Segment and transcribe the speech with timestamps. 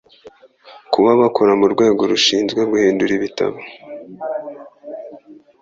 [0.91, 3.57] kuba bakora mu rwego rushinzwe guhindura ibitabo